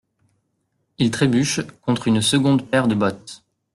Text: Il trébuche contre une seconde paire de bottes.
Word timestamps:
Il 0.97 1.11
trébuche 1.11 1.61
contre 1.83 2.07
une 2.07 2.21
seconde 2.21 2.67
paire 2.67 2.87
de 2.87 2.95
bottes. 2.95 3.43